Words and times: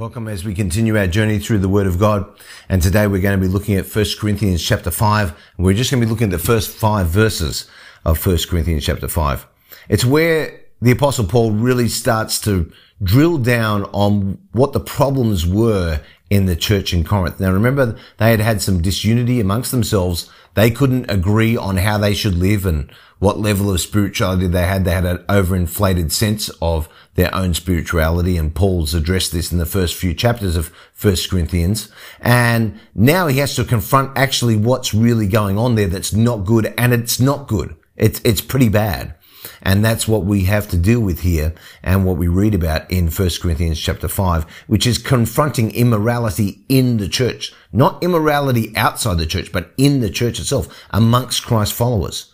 Welcome 0.00 0.28
as 0.28 0.46
we 0.46 0.54
continue 0.54 0.96
our 0.96 1.06
journey 1.06 1.38
through 1.38 1.58
the 1.58 1.68
Word 1.68 1.86
of 1.86 1.98
God. 1.98 2.24
And 2.70 2.80
today 2.80 3.06
we're 3.06 3.20
going 3.20 3.38
to 3.38 3.46
be 3.46 3.52
looking 3.52 3.74
at 3.76 3.84
1 3.84 4.04
Corinthians 4.18 4.66
chapter 4.66 4.90
5. 4.90 5.38
We're 5.58 5.74
just 5.74 5.90
going 5.90 6.00
to 6.00 6.06
be 6.06 6.10
looking 6.10 6.28
at 6.28 6.30
the 6.30 6.38
first 6.38 6.70
five 6.70 7.08
verses 7.08 7.68
of 8.06 8.24
1 8.24 8.38
Corinthians 8.48 8.82
chapter 8.82 9.08
5. 9.08 9.46
It's 9.90 10.02
where 10.02 10.58
the 10.80 10.92
apostle 10.92 11.26
Paul 11.26 11.52
really 11.52 11.86
starts 11.86 12.40
to 12.40 12.72
drill 13.02 13.36
down 13.36 13.84
on 13.92 14.38
what 14.52 14.72
the 14.72 14.80
problems 14.80 15.44
were 15.46 16.00
in 16.30 16.46
the 16.46 16.56
church 16.56 16.94
in 16.94 17.04
Corinth. 17.04 17.40
Now 17.40 17.50
remember, 17.50 17.96
they 18.18 18.30
had 18.30 18.40
had 18.40 18.62
some 18.62 18.80
disunity 18.80 19.40
amongst 19.40 19.72
themselves. 19.72 20.30
They 20.54 20.70
couldn't 20.70 21.10
agree 21.10 21.56
on 21.56 21.76
how 21.76 21.98
they 21.98 22.14
should 22.14 22.36
live 22.36 22.64
and 22.64 22.90
what 23.18 23.38
level 23.38 23.70
of 23.70 23.80
spirituality 23.80 24.46
they 24.46 24.64
had. 24.64 24.84
They 24.84 24.92
had 24.92 25.04
an 25.04 25.18
overinflated 25.28 26.12
sense 26.12 26.48
of 26.62 26.88
their 27.14 27.34
own 27.34 27.54
spirituality. 27.54 28.36
And 28.36 28.54
Paul's 28.54 28.94
addressed 28.94 29.32
this 29.32 29.52
in 29.52 29.58
the 29.58 29.66
first 29.66 29.96
few 29.96 30.14
chapters 30.14 30.56
of 30.56 30.72
First 30.92 31.28
Corinthians. 31.28 31.90
And 32.20 32.80
now 32.94 33.26
he 33.26 33.38
has 33.38 33.54
to 33.56 33.64
confront 33.64 34.16
actually 34.16 34.56
what's 34.56 34.94
really 34.94 35.26
going 35.26 35.58
on 35.58 35.74
there 35.74 35.88
that's 35.88 36.12
not 36.12 36.46
good. 36.46 36.72
And 36.78 36.92
it's 36.92 37.20
not 37.20 37.48
good. 37.48 37.76
It's, 37.96 38.20
it's 38.24 38.40
pretty 38.40 38.68
bad. 38.68 39.14
And 39.62 39.84
that's 39.84 40.06
what 40.06 40.24
we 40.24 40.44
have 40.44 40.68
to 40.70 40.76
deal 40.76 41.00
with 41.00 41.20
here 41.20 41.54
and 41.82 42.04
what 42.04 42.16
we 42.16 42.28
read 42.28 42.54
about 42.54 42.90
in 42.90 43.08
1 43.08 43.30
Corinthians 43.40 43.80
chapter 43.80 44.08
5, 44.08 44.44
which 44.66 44.86
is 44.86 44.98
confronting 44.98 45.74
immorality 45.74 46.64
in 46.68 46.98
the 46.98 47.08
church. 47.08 47.52
Not 47.72 48.02
immorality 48.02 48.76
outside 48.76 49.18
the 49.18 49.26
church, 49.26 49.52
but 49.52 49.72
in 49.76 50.00
the 50.00 50.10
church 50.10 50.38
itself, 50.38 50.68
amongst 50.90 51.44
Christ's 51.44 51.76
followers. 51.76 52.32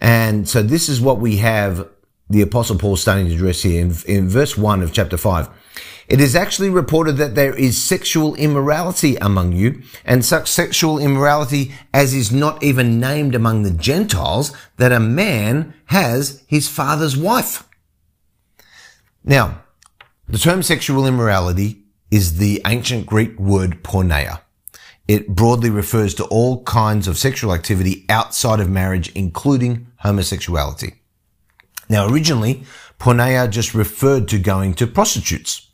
And 0.00 0.48
so 0.48 0.62
this 0.62 0.88
is 0.88 1.00
what 1.00 1.18
we 1.18 1.36
have 1.36 1.88
the 2.28 2.42
apostle 2.42 2.76
Paul 2.76 2.96
starting 2.96 3.28
to 3.28 3.34
address 3.34 3.62
here 3.62 3.80
in, 3.80 3.94
in 4.06 4.28
verse 4.28 4.56
1 4.56 4.82
of 4.82 4.92
chapter 4.92 5.16
5. 5.16 5.48
It 6.08 6.20
is 6.20 6.36
actually 6.36 6.70
reported 6.70 7.16
that 7.16 7.34
there 7.34 7.54
is 7.54 7.82
sexual 7.82 8.34
immorality 8.36 9.16
among 9.16 9.52
you, 9.52 9.82
and 10.04 10.24
such 10.24 10.48
sexual 10.48 10.98
immorality 10.98 11.72
as 11.92 12.14
is 12.14 12.30
not 12.30 12.62
even 12.62 13.00
named 13.00 13.34
among 13.34 13.62
the 13.62 13.72
Gentiles, 13.72 14.52
that 14.76 14.92
a 14.92 15.00
man 15.00 15.74
has 15.86 16.44
his 16.46 16.68
father's 16.68 17.16
wife. 17.16 17.68
Now, 19.24 19.62
the 20.28 20.38
term 20.38 20.62
sexual 20.62 21.06
immorality 21.06 21.82
is 22.10 22.38
the 22.38 22.62
ancient 22.66 23.06
Greek 23.06 23.38
word 23.38 23.82
porneia. 23.82 24.40
It 25.08 25.28
broadly 25.28 25.70
refers 25.70 26.14
to 26.14 26.24
all 26.24 26.62
kinds 26.64 27.08
of 27.08 27.18
sexual 27.18 27.52
activity 27.52 28.04
outside 28.08 28.60
of 28.60 28.70
marriage, 28.70 29.10
including 29.14 29.88
homosexuality. 30.04 30.94
Now, 31.88 32.08
originally, 32.08 32.64
porneia 32.98 33.50
just 33.50 33.74
referred 33.74 34.28
to 34.28 34.38
going 34.38 34.74
to 34.74 34.86
prostitutes. 34.86 35.65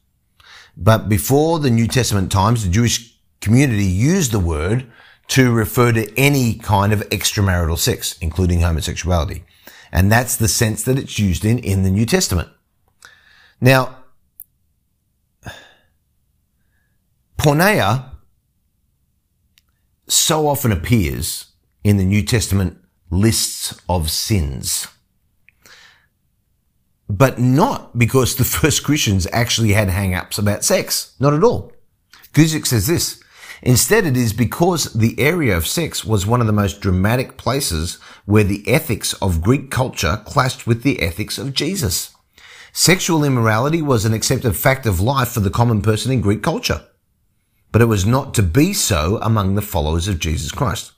But 0.76 1.08
before 1.08 1.58
the 1.58 1.70
New 1.70 1.86
Testament 1.86 2.32
times, 2.32 2.64
the 2.64 2.70
Jewish 2.70 3.14
community 3.40 3.84
used 3.84 4.32
the 4.32 4.40
word 4.40 4.86
to 5.28 5.52
refer 5.52 5.92
to 5.92 6.18
any 6.18 6.54
kind 6.54 6.92
of 6.92 7.08
extramarital 7.10 7.78
sex, 7.78 8.18
including 8.20 8.60
homosexuality. 8.60 9.44
And 9.90 10.10
that's 10.10 10.36
the 10.36 10.48
sense 10.48 10.82
that 10.84 10.98
it's 10.98 11.18
used 11.18 11.44
in 11.44 11.58
in 11.58 11.82
the 11.82 11.90
New 11.90 12.06
Testament. 12.06 12.48
Now, 13.60 13.96
porneia 17.38 18.10
so 20.08 20.46
often 20.46 20.72
appears 20.72 21.52
in 21.84 21.96
the 21.96 22.04
New 22.04 22.22
Testament 22.22 22.78
lists 23.10 23.80
of 23.88 24.10
sins 24.10 24.86
but 27.12 27.38
not 27.38 27.98
because 27.98 28.36
the 28.36 28.44
first 28.60 28.82
Christians 28.82 29.26
actually 29.32 29.72
had 29.72 29.90
hang-ups 29.90 30.38
about 30.38 30.64
sex. 30.64 31.14
Not 31.20 31.34
at 31.34 31.44
all. 31.44 31.72
Guzik 32.32 32.66
says 32.66 32.86
this. 32.86 33.22
Instead, 33.60 34.06
it 34.06 34.16
is 34.16 34.32
because 34.32 34.92
the 34.92 35.18
area 35.20 35.56
of 35.56 35.66
sex 35.66 36.04
was 36.04 36.26
one 36.26 36.40
of 36.40 36.46
the 36.46 36.52
most 36.52 36.80
dramatic 36.80 37.36
places 37.36 38.00
where 38.24 38.42
the 38.42 38.66
ethics 38.66 39.12
of 39.14 39.42
Greek 39.42 39.70
culture 39.70 40.20
clashed 40.24 40.66
with 40.66 40.82
the 40.82 41.00
ethics 41.00 41.38
of 41.38 41.54
Jesus. 41.54 42.12
Sexual 42.72 43.22
immorality 43.22 43.82
was 43.82 44.04
an 44.04 44.14
accepted 44.14 44.56
fact 44.56 44.86
of 44.86 44.98
life 44.98 45.28
for 45.28 45.40
the 45.40 45.50
common 45.50 45.82
person 45.82 46.10
in 46.10 46.22
Greek 46.22 46.42
culture, 46.42 46.82
but 47.70 47.82
it 47.82 47.84
was 47.84 48.06
not 48.06 48.34
to 48.34 48.42
be 48.42 48.72
so 48.72 49.18
among 49.22 49.54
the 49.54 49.62
followers 49.62 50.08
of 50.08 50.18
Jesus 50.18 50.50
Christ. 50.50 50.92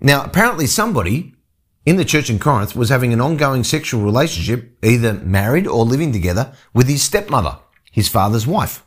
Now, 0.00 0.24
apparently 0.24 0.66
somebody 0.66 1.36
in 1.90 1.96
the 1.96 2.04
church 2.04 2.30
in 2.30 2.38
Corinth 2.38 2.76
was 2.76 2.88
having 2.88 3.12
an 3.12 3.20
ongoing 3.20 3.64
sexual 3.64 4.00
relationship, 4.02 4.78
either 4.80 5.12
married 5.14 5.66
or 5.66 5.84
living 5.84 6.12
together 6.12 6.52
with 6.72 6.88
his 6.88 7.02
stepmother, 7.02 7.58
his 7.90 8.08
father's 8.08 8.46
wife. 8.46 8.84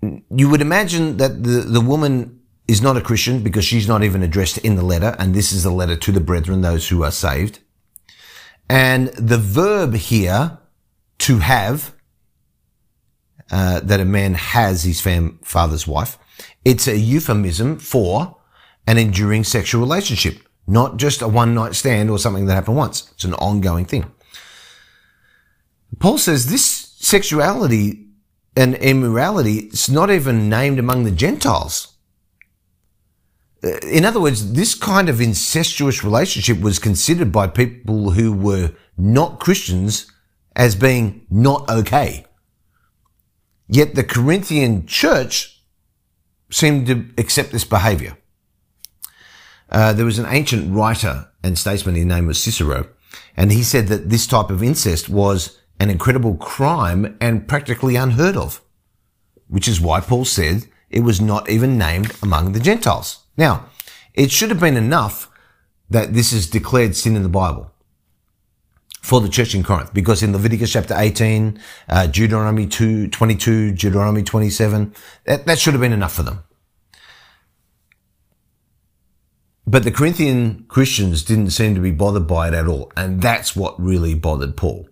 You 0.00 0.48
would 0.48 0.60
imagine 0.60 1.16
that 1.16 1.42
the, 1.42 1.66
the 1.76 1.80
woman 1.80 2.40
is 2.68 2.80
not 2.80 2.96
a 2.96 3.00
Christian 3.00 3.42
because 3.42 3.64
she's 3.64 3.88
not 3.88 4.04
even 4.04 4.22
addressed 4.22 4.58
in 4.58 4.76
the 4.76 4.84
letter, 4.84 5.16
and 5.18 5.34
this 5.34 5.50
is 5.50 5.64
a 5.64 5.72
letter 5.72 5.96
to 5.96 6.12
the 6.12 6.20
brethren, 6.20 6.60
those 6.60 6.88
who 6.88 7.02
are 7.02 7.10
saved. 7.10 7.58
And 8.68 9.08
the 9.08 9.38
verb 9.38 9.94
here, 9.94 10.58
to 11.18 11.38
have, 11.38 11.96
uh, 13.50 13.80
that 13.80 13.98
a 13.98 14.04
man 14.04 14.34
has 14.34 14.84
his 14.84 15.00
fam- 15.00 15.40
father's 15.42 15.88
wife, 15.88 16.16
it's 16.64 16.86
a 16.86 16.96
euphemism 16.96 17.80
for 17.80 18.36
an 18.86 18.98
enduring 18.98 19.42
sexual 19.42 19.80
relationship 19.80 20.46
not 20.66 20.96
just 20.96 21.22
a 21.22 21.28
one 21.28 21.54
night 21.54 21.74
stand 21.74 22.10
or 22.10 22.18
something 22.18 22.46
that 22.46 22.54
happened 22.54 22.76
once. 22.76 23.10
It's 23.12 23.24
an 23.24 23.34
ongoing 23.34 23.84
thing. 23.84 24.10
Paul 25.98 26.18
says 26.18 26.46
this 26.46 26.64
sexuality 26.98 28.06
and 28.56 28.74
immorality 28.76 29.70
is 29.72 29.88
not 29.88 30.10
even 30.10 30.48
named 30.48 30.78
among 30.78 31.04
the 31.04 31.10
Gentiles. 31.10 31.94
Uh, 33.64 33.78
in 33.82 34.04
other 34.04 34.20
words, 34.20 34.52
this 34.52 34.74
kind 34.74 35.08
of 35.08 35.20
incestuous 35.20 36.02
relationship 36.02 36.60
was 36.60 36.78
considered 36.78 37.32
by 37.32 37.46
people 37.46 38.10
who 38.10 38.32
were 38.32 38.72
not 38.96 39.40
Christians 39.40 40.10
as 40.54 40.74
being 40.74 41.26
not 41.30 41.68
okay. 41.70 42.26
Yet 43.68 43.94
the 43.94 44.04
Corinthian 44.04 44.86
church 44.86 45.62
seemed 46.50 46.86
to 46.88 47.06
accept 47.16 47.52
this 47.52 47.64
behavior. 47.64 48.16
Uh, 49.72 49.92
there 49.94 50.04
was 50.04 50.18
an 50.18 50.26
ancient 50.28 50.72
writer 50.72 51.28
and 51.42 51.58
statesman, 51.58 51.94
his 51.94 52.04
name 52.04 52.26
was 52.26 52.40
Cicero, 52.40 52.88
and 53.36 53.50
he 53.50 53.62
said 53.62 53.88
that 53.88 54.10
this 54.10 54.26
type 54.26 54.50
of 54.50 54.62
incest 54.62 55.08
was 55.08 55.58
an 55.80 55.88
incredible 55.90 56.36
crime 56.36 57.16
and 57.20 57.48
practically 57.48 57.96
unheard 57.96 58.36
of, 58.36 58.60
which 59.48 59.66
is 59.66 59.80
why 59.80 60.00
Paul 60.00 60.26
said 60.26 60.66
it 60.90 61.00
was 61.00 61.20
not 61.20 61.48
even 61.48 61.78
named 61.78 62.12
among 62.22 62.52
the 62.52 62.60
Gentiles. 62.60 63.24
Now, 63.36 63.66
it 64.12 64.30
should 64.30 64.50
have 64.50 64.60
been 64.60 64.76
enough 64.76 65.30
that 65.88 66.12
this 66.12 66.32
is 66.32 66.48
declared 66.48 66.94
sin 66.94 67.16
in 67.16 67.22
the 67.22 67.28
Bible 67.28 67.70
for 69.00 69.20
the 69.20 69.28
church 69.28 69.54
in 69.54 69.64
Corinth, 69.64 69.92
because 69.92 70.22
in 70.22 70.32
Leviticus 70.32 70.72
chapter 70.72 70.94
18, 70.96 71.58
uh, 71.88 72.06
Deuteronomy 72.06 72.66
2, 72.66 73.08
22, 73.08 73.72
Deuteronomy 73.72 74.22
27, 74.22 74.94
that, 75.24 75.46
that 75.46 75.58
should 75.58 75.74
have 75.74 75.80
been 75.80 75.92
enough 75.92 76.14
for 76.14 76.22
them. 76.22 76.44
But 79.72 79.84
the 79.84 79.90
Corinthian 79.90 80.66
Christians 80.68 81.22
didn't 81.22 81.48
seem 81.48 81.74
to 81.74 81.80
be 81.80 81.92
bothered 81.92 82.26
by 82.26 82.48
it 82.48 82.52
at 82.52 82.66
all. 82.66 82.92
And 82.94 83.22
that's 83.22 83.56
what 83.56 83.80
really 83.80 84.14
bothered 84.14 84.54
Paul. 84.54 84.86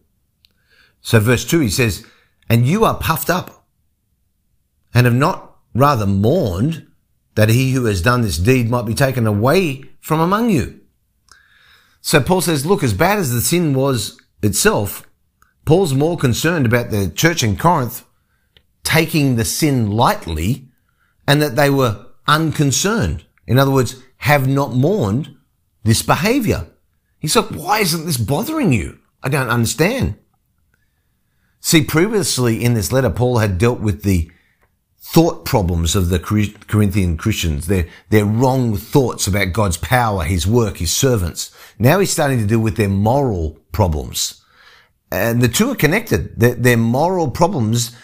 So 1.03 1.21
verse 1.21 1.45
two, 1.45 1.61
he 1.61 1.69
says, 1.69 2.07
and 2.49 2.67
you 2.67 2.87
are 2.87 2.97
puffed 2.97 3.29
up 3.29 3.67
and 4.95 5.05
have 5.05 5.15
not 5.15 5.59
rather 5.75 6.07
mourned 6.07 6.87
that 7.35 7.51
he 7.51 7.73
who 7.73 7.85
has 7.85 8.01
done 8.01 8.23
this 8.23 8.39
deed 8.39 8.71
might 8.71 8.87
be 8.87 8.95
taken 8.95 9.27
away 9.27 9.85
from 10.01 10.19
among 10.19 10.49
you. 10.49 10.81
So 12.01 12.23
Paul 12.23 12.41
says, 12.41 12.65
look, 12.65 12.83
as 12.83 12.95
bad 12.95 13.19
as 13.19 13.33
the 13.33 13.43
sin 13.43 13.75
was 13.75 14.19
itself, 14.43 15.07
Paul's 15.67 15.93
more 15.93 16.17
concerned 16.17 16.65
about 16.65 16.91
the 16.91 17.11
church 17.11 17.43
in 17.43 17.59
Corinth 17.59 18.07
taking 18.83 19.37
the 19.37 19.45
sin 19.45 19.91
lightly 19.91 20.69
and 21.29 21.43
that 21.43 21.55
they 21.55 21.69
were 21.69 22.07
unconcerned. 22.27 23.27
In 23.47 23.59
other 23.59 23.71
words, 23.71 24.03
have 24.21 24.47
not 24.47 24.75
mourned 24.75 25.37
this 25.83 26.03
behavior. 26.03 26.67
He's 27.19 27.37
like, 27.37 27.51
why 27.51 27.81
isn't 27.81 28.07
this 28.07 28.19
bothering 28.19 28.73
you? 28.73 28.99
I 29.23 29.29
don't 29.29 29.49
understand. 29.49 30.17
See, 31.61 31.83
previously 31.83 32.63
in 32.63 32.75
this 32.75 32.93
letter, 32.93 33.11
Paul 33.11 33.39
had 33.39 33.59
dealt 33.59 33.81
with 33.81 34.03
the 34.03 34.31
thought 34.99 35.45
problems 35.45 35.97
of 35.97 36.09
the 36.09 36.19
Corinthian 36.19 37.17
Christians, 37.17 37.67
their, 37.67 37.89
their 38.11 38.25
wrong 38.25 38.77
thoughts 38.77 39.27
about 39.27 39.53
God's 39.53 39.79
power, 39.79 40.25
His 40.25 40.47
work, 40.47 40.77
His 40.77 40.93
servants. 40.93 41.55
Now 41.79 41.99
he's 41.99 42.13
starting 42.13 42.39
to 42.39 42.47
deal 42.47 42.61
with 42.61 42.77
their 42.77 42.89
moral 42.89 43.59
problems. 43.73 44.45
And 45.11 45.41
the 45.41 45.49
two 45.49 45.71
are 45.71 45.77
connected. 45.77 46.39
Their, 46.39 46.55
their 46.55 46.77
moral 46.77 47.31
problems 47.31 47.97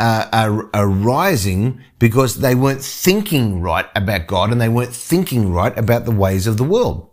uh, 0.00 0.28
are 0.32 0.70
arising 0.72 1.82
because 1.98 2.36
they 2.36 2.54
weren't 2.54 2.82
thinking 2.82 3.60
right 3.60 3.86
about 3.94 4.26
God 4.26 4.50
and 4.50 4.60
they 4.60 4.68
weren't 4.68 4.94
thinking 4.94 5.52
right 5.52 5.76
about 5.78 6.06
the 6.06 6.10
ways 6.10 6.46
of 6.46 6.56
the 6.56 6.64
world. 6.64 7.10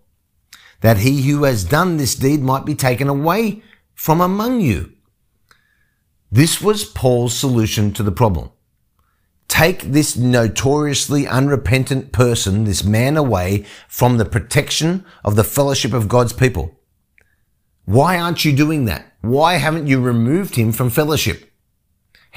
That 0.79 0.99
he 0.99 1.29
who 1.29 1.43
has 1.43 1.65
done 1.65 1.97
this 1.97 2.15
deed 2.15 2.41
might 2.41 2.65
be 2.65 2.75
taken 2.75 3.09
away 3.09 3.61
from 3.93 4.21
among 4.21 4.61
you. 4.61 4.93
This 6.31 6.61
was 6.61 6.85
Paul's 6.85 7.35
solution 7.35 7.91
to 7.93 8.03
the 8.03 8.11
problem. 8.11 8.51
Take 9.49 9.81
this 9.81 10.15
notoriously 10.15 11.27
unrepentant 11.27 12.13
person, 12.13 12.63
this 12.63 12.83
man 12.83 13.17
away 13.17 13.65
from 13.87 14.17
the 14.17 14.25
protection 14.25 15.03
of 15.25 15.35
the 15.35 15.43
fellowship 15.43 15.93
of 15.93 16.07
God's 16.07 16.33
people. 16.33 16.79
Why 17.83 18.17
aren't 18.19 18.45
you 18.45 18.55
doing 18.55 18.85
that? 18.85 19.13
Why 19.21 19.55
haven't 19.55 19.87
you 19.87 19.99
removed 19.99 20.55
him 20.55 20.71
from 20.71 20.89
fellowship? 20.89 21.46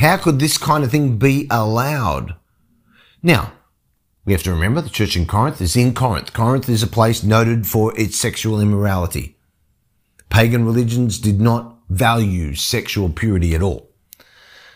How 0.01 0.17
could 0.17 0.39
this 0.39 0.57
kind 0.57 0.83
of 0.83 0.91
thing 0.91 1.19
be 1.19 1.47
allowed? 1.51 2.35
Now, 3.23 3.53
we 4.25 4.33
have 4.33 4.43
to 4.45 4.51
remember 4.51 4.81
the 4.81 4.89
church 4.89 5.15
in 5.15 5.27
Corinth 5.27 5.61
is 5.61 5.77
in 5.77 5.93
Corinth. 5.93 6.33
Corinth 6.33 6.71
is 6.71 6.83
a 6.83 6.87
place 6.87 7.23
noted 7.23 7.67
for 7.67 7.95
its 8.01 8.17
sexual 8.17 8.63
immorality. 8.63 9.37
Pagan 10.31 10.65
religions 10.65 11.19
did 11.19 11.39
not 11.39 11.77
value 11.91 12.55
sexual 12.55 13.11
purity 13.11 13.55
at 13.55 13.61
all. 13.61 13.91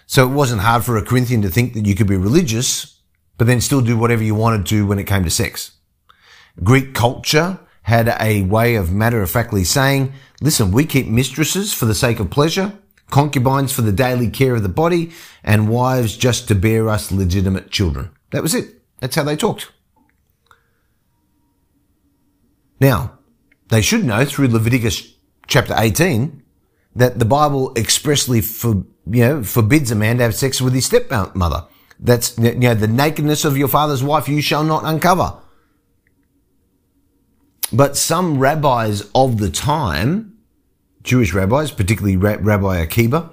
So 0.04 0.28
it 0.28 0.34
wasn't 0.34 0.60
hard 0.60 0.84
for 0.84 0.98
a 0.98 1.02
Corinthian 1.02 1.40
to 1.40 1.48
think 1.48 1.72
that 1.72 1.86
you 1.86 1.94
could 1.94 2.06
be 2.06 2.18
religious, 2.18 3.00
but 3.38 3.46
then 3.46 3.62
still 3.62 3.80
do 3.80 3.96
whatever 3.96 4.22
you 4.22 4.34
wanted 4.34 4.66
to 4.66 4.86
when 4.86 4.98
it 4.98 5.06
came 5.06 5.24
to 5.24 5.30
sex. 5.30 5.78
Greek 6.62 6.92
culture 6.92 7.60
had 7.84 8.14
a 8.20 8.42
way 8.42 8.74
of 8.74 8.92
matter 8.92 9.22
of 9.22 9.30
factly 9.30 9.64
saying, 9.64 10.12
listen, 10.42 10.70
we 10.70 10.84
keep 10.84 11.06
mistresses 11.06 11.72
for 11.72 11.86
the 11.86 11.94
sake 11.94 12.20
of 12.20 12.28
pleasure, 12.28 12.74
concubines 13.10 13.72
for 13.72 13.82
the 13.82 13.92
daily 13.92 14.28
care 14.28 14.54
of 14.54 14.62
the 14.62 14.68
body, 14.68 15.12
and 15.42 15.68
wives 15.68 16.16
just 16.16 16.48
to 16.48 16.54
bear 16.54 16.88
us 16.88 17.12
legitimate 17.12 17.70
children. 17.70 18.10
That 18.30 18.42
was 18.42 18.54
it. 18.54 18.82
That's 19.00 19.16
how 19.16 19.22
they 19.22 19.36
talked. 19.36 19.70
Now, 22.80 23.18
they 23.68 23.80
should 23.80 24.04
know 24.04 24.24
through 24.24 24.48
Leviticus 24.48 25.14
chapter 25.46 25.74
18 25.76 26.42
that 26.96 27.18
the 27.18 27.24
Bible 27.24 27.72
expressly 27.76 28.40
for, 28.40 28.84
you 29.10 29.20
know, 29.20 29.42
forbids 29.42 29.90
a 29.90 29.94
man 29.94 30.18
to 30.18 30.24
have 30.24 30.34
sex 30.34 30.60
with 30.60 30.74
his 30.74 30.86
stepmother. 30.86 31.66
That's, 31.98 32.36
you 32.38 32.54
know, 32.54 32.74
the 32.74 32.88
nakedness 32.88 33.44
of 33.44 33.56
your 33.56 33.68
father's 33.68 34.02
wife 34.02 34.28
you 34.28 34.42
shall 34.42 34.64
not 34.64 34.84
uncover. 34.84 35.38
But 37.72 37.96
some 37.96 38.38
rabbis 38.38 39.08
of 39.14 39.38
the 39.38 39.50
time, 39.50 40.33
Jewish 41.04 41.34
rabbis, 41.34 41.70
particularly 41.70 42.16
Rabbi 42.16 42.78
Akiba, 42.78 43.30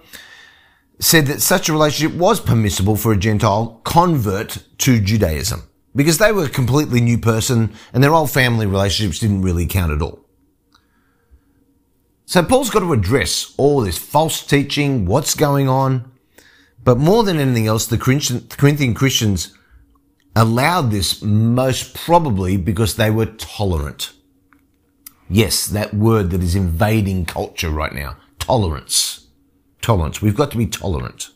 said 0.99 1.25
that 1.27 1.41
such 1.41 1.67
a 1.67 1.73
relationship 1.73 2.15
was 2.17 2.39
permissible 2.39 2.95
for 2.95 3.11
a 3.11 3.17
Gentile 3.17 3.81
convert 3.83 4.63
to 4.79 4.99
Judaism 4.99 5.63
because 5.95 6.19
they 6.19 6.31
were 6.31 6.45
a 6.45 6.49
completely 6.49 7.01
new 7.01 7.17
person 7.17 7.73
and 7.91 8.03
their 8.03 8.13
old 8.13 8.29
family 8.29 8.67
relationships 8.67 9.19
didn't 9.19 9.41
really 9.41 9.65
count 9.65 9.91
at 9.91 10.01
all. 10.01 10.19
So 12.25 12.43
Paul's 12.43 12.69
got 12.69 12.79
to 12.79 12.93
address 12.93 13.53
all 13.57 13.81
this 13.81 13.97
false 13.97 14.45
teaching, 14.45 15.05
what's 15.05 15.33
going 15.33 15.67
on. 15.67 16.11
But 16.83 16.97
more 16.97 17.23
than 17.23 17.37
anything 17.37 17.67
else, 17.67 17.85
the 17.85 17.97
Corinthian 17.97 18.93
Christians 18.93 19.55
allowed 20.35 20.91
this 20.91 21.21
most 21.21 21.93
probably 21.93 22.57
because 22.57 22.95
they 22.95 23.11
were 23.11 23.25
tolerant. 23.25 24.13
Yes, 25.33 25.65
that 25.67 25.93
word 25.93 26.29
that 26.31 26.43
is 26.43 26.55
invading 26.55 27.25
culture 27.25 27.69
right 27.69 27.93
now. 27.93 28.17
Tolerance. 28.37 29.27
Tolerance. 29.81 30.21
We've 30.21 30.35
got 30.35 30.51
to 30.51 30.57
be 30.57 30.67
tolerant. 30.67 31.29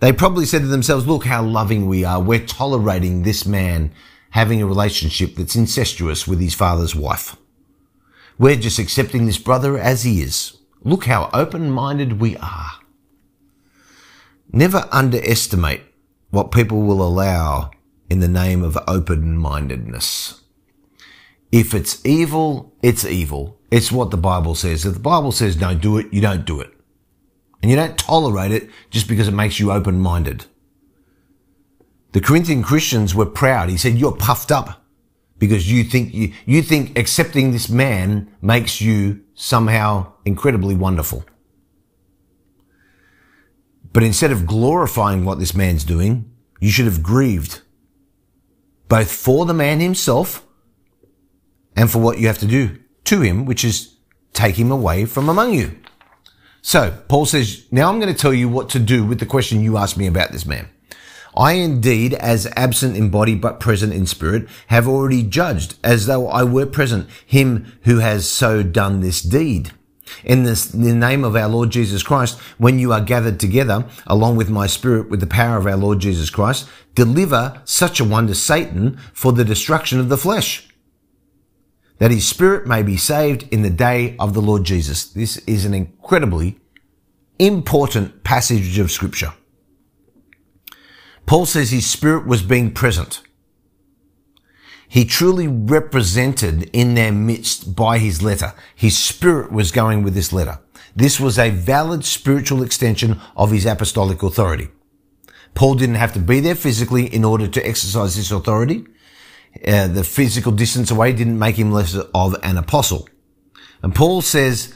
They 0.00 0.12
probably 0.12 0.44
said 0.44 0.60
to 0.60 0.66
themselves, 0.66 1.06
look 1.06 1.24
how 1.24 1.42
loving 1.42 1.88
we 1.88 2.04
are. 2.04 2.20
We're 2.20 2.44
tolerating 2.44 3.22
this 3.22 3.46
man 3.46 3.90
having 4.30 4.60
a 4.60 4.66
relationship 4.66 5.34
that's 5.34 5.56
incestuous 5.56 6.28
with 6.28 6.40
his 6.40 6.54
father's 6.54 6.94
wife. 6.94 7.36
We're 8.38 8.56
just 8.56 8.78
accepting 8.78 9.24
this 9.24 9.38
brother 9.38 9.78
as 9.78 10.02
he 10.02 10.20
is. 10.20 10.58
Look 10.82 11.06
how 11.06 11.30
open-minded 11.32 12.20
we 12.20 12.36
are. 12.36 12.72
Never 14.52 14.86
underestimate 14.92 15.80
what 16.30 16.52
people 16.52 16.82
will 16.82 17.00
allow 17.00 17.70
in 18.10 18.20
the 18.20 18.28
name 18.28 18.62
of 18.62 18.76
open-mindedness. 18.86 20.42
If 21.54 21.72
it's 21.72 22.04
evil, 22.04 22.74
it's 22.82 23.04
evil. 23.04 23.60
It's 23.70 23.92
what 23.92 24.10
the 24.10 24.16
Bible 24.16 24.56
says. 24.56 24.84
If 24.84 24.94
the 24.94 24.98
Bible 24.98 25.30
says 25.30 25.54
don't 25.54 25.80
do 25.80 25.98
it, 25.98 26.12
you 26.12 26.20
don't 26.20 26.44
do 26.44 26.60
it. 26.60 26.72
And 27.62 27.70
you 27.70 27.76
don't 27.76 27.96
tolerate 27.96 28.50
it 28.50 28.70
just 28.90 29.06
because 29.06 29.28
it 29.28 29.34
makes 29.34 29.60
you 29.60 29.70
open-minded. 29.70 30.46
The 32.10 32.20
Corinthian 32.20 32.64
Christians 32.64 33.14
were 33.14 33.24
proud. 33.24 33.68
He 33.68 33.76
said, 33.76 33.94
you're 33.94 34.16
puffed 34.16 34.50
up 34.50 34.84
because 35.38 35.70
you 35.70 35.84
think 35.84 36.12
you, 36.12 36.32
you 36.44 36.60
think 36.60 36.98
accepting 36.98 37.52
this 37.52 37.68
man 37.68 38.34
makes 38.42 38.80
you 38.80 39.22
somehow 39.34 40.12
incredibly 40.24 40.74
wonderful. 40.74 41.24
But 43.92 44.02
instead 44.02 44.32
of 44.32 44.44
glorifying 44.44 45.24
what 45.24 45.38
this 45.38 45.54
man's 45.54 45.84
doing, 45.84 46.32
you 46.58 46.72
should 46.72 46.86
have 46.86 47.00
grieved 47.00 47.60
both 48.88 49.12
for 49.12 49.46
the 49.46 49.54
man 49.54 49.78
himself 49.78 50.43
and 51.84 51.90
for 51.90 51.98
what 51.98 52.18
you 52.18 52.26
have 52.28 52.38
to 52.38 52.46
do 52.46 52.78
to 53.04 53.20
him, 53.20 53.44
which 53.44 53.62
is 53.62 53.94
take 54.32 54.54
him 54.54 54.70
away 54.70 55.04
from 55.04 55.28
among 55.28 55.52
you. 55.52 55.78
So 56.62 56.98
Paul 57.08 57.26
says, 57.26 57.66
now 57.70 57.90
I'm 57.90 58.00
going 58.00 58.10
to 58.10 58.18
tell 58.18 58.32
you 58.32 58.48
what 58.48 58.70
to 58.70 58.78
do 58.78 59.04
with 59.04 59.20
the 59.20 59.26
question 59.26 59.60
you 59.60 59.76
asked 59.76 59.98
me 59.98 60.06
about 60.06 60.32
this 60.32 60.46
man. 60.46 60.70
I 61.36 61.52
indeed, 61.52 62.14
as 62.14 62.50
absent 62.56 62.96
in 62.96 63.10
body 63.10 63.34
but 63.34 63.60
present 63.60 63.92
in 63.92 64.06
spirit, 64.06 64.48
have 64.68 64.88
already 64.88 65.22
judged, 65.22 65.74
as 65.84 66.06
though 66.06 66.26
I 66.26 66.42
were 66.42 66.64
present, 66.64 67.06
him 67.26 67.78
who 67.82 67.98
has 67.98 68.26
so 68.26 68.62
done 68.62 69.00
this 69.00 69.20
deed. 69.20 69.72
In, 70.24 70.44
this, 70.44 70.72
in 70.72 70.84
the 70.84 70.94
name 70.94 71.22
of 71.22 71.36
our 71.36 71.50
Lord 71.50 71.68
Jesus 71.68 72.02
Christ, 72.02 72.38
when 72.56 72.78
you 72.78 72.94
are 72.94 73.00
gathered 73.02 73.38
together, 73.38 73.84
along 74.06 74.36
with 74.36 74.48
my 74.48 74.66
spirit, 74.66 75.10
with 75.10 75.20
the 75.20 75.26
power 75.26 75.58
of 75.58 75.66
our 75.66 75.76
Lord 75.76 75.98
Jesus 75.98 76.30
Christ, 76.30 76.66
deliver 76.94 77.60
such 77.66 78.00
a 78.00 78.04
one 78.04 78.26
to 78.28 78.34
Satan 78.34 78.96
for 79.12 79.32
the 79.32 79.44
destruction 79.44 80.00
of 80.00 80.08
the 80.08 80.16
flesh, 80.16 80.66
that 81.98 82.10
his 82.10 82.26
spirit 82.26 82.66
may 82.66 82.82
be 82.82 82.96
saved 82.96 83.46
in 83.52 83.62
the 83.62 83.70
day 83.70 84.16
of 84.18 84.34
the 84.34 84.42
Lord 84.42 84.64
Jesus. 84.64 85.04
This 85.04 85.36
is 85.38 85.64
an 85.64 85.74
incredibly 85.74 86.58
important 87.38 88.24
passage 88.24 88.78
of 88.78 88.90
scripture. 88.90 89.32
Paul 91.26 91.46
says 91.46 91.70
his 91.70 91.88
spirit 91.88 92.26
was 92.26 92.42
being 92.42 92.72
present. 92.72 93.22
He 94.88 95.04
truly 95.04 95.48
represented 95.48 96.70
in 96.72 96.94
their 96.94 97.10
midst 97.10 97.74
by 97.74 97.98
his 97.98 98.22
letter. 98.22 98.52
His 98.74 98.96
spirit 98.96 99.50
was 99.50 99.72
going 99.72 100.02
with 100.02 100.14
this 100.14 100.32
letter. 100.32 100.60
This 100.94 101.18
was 101.18 101.38
a 101.38 101.50
valid 101.50 102.04
spiritual 102.04 102.62
extension 102.62 103.20
of 103.36 103.50
his 103.50 103.66
apostolic 103.66 104.22
authority. 104.22 104.68
Paul 105.54 105.74
didn't 105.74 105.96
have 105.96 106.12
to 106.12 106.18
be 106.18 106.40
there 106.40 106.54
physically 106.54 107.12
in 107.12 107.24
order 107.24 107.48
to 107.48 107.66
exercise 107.66 108.16
this 108.16 108.30
authority. 108.30 108.86
Uh, 109.66 109.86
the 109.86 110.04
physical 110.04 110.52
distance 110.52 110.90
away 110.90 111.12
didn't 111.12 111.38
make 111.38 111.56
him 111.56 111.70
less 111.70 111.94
of 111.94 112.36
an 112.42 112.56
apostle. 112.56 113.08
And 113.82 113.94
Paul 113.94 114.22
says 114.22 114.74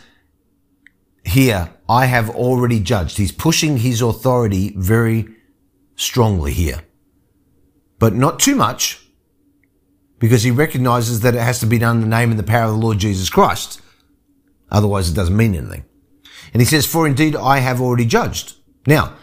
here, 1.24 1.70
I 1.88 2.06
have 2.06 2.30
already 2.30 2.80
judged. 2.80 3.16
He's 3.16 3.32
pushing 3.32 3.78
his 3.78 4.00
authority 4.02 4.74
very 4.76 5.28
strongly 5.96 6.52
here, 6.52 6.82
but 7.98 8.14
not 8.14 8.38
too 8.38 8.54
much 8.54 9.04
because 10.18 10.42
he 10.42 10.50
recognizes 10.50 11.20
that 11.20 11.34
it 11.34 11.40
has 11.40 11.60
to 11.60 11.66
be 11.66 11.78
done 11.78 11.96
in 11.96 12.02
the 12.02 12.16
name 12.16 12.30
and 12.30 12.38
the 12.38 12.44
power 12.44 12.64
of 12.64 12.72
the 12.72 12.84
Lord 12.84 12.98
Jesus 12.98 13.30
Christ. 13.30 13.80
Otherwise, 14.70 15.10
it 15.10 15.14
doesn't 15.14 15.36
mean 15.36 15.54
anything. 15.54 15.84
And 16.52 16.60
he 16.60 16.66
says, 16.66 16.86
For 16.86 17.06
indeed 17.06 17.36
I 17.36 17.58
have 17.58 17.80
already 17.80 18.04
judged. 18.04 18.56
Now, 18.86 19.14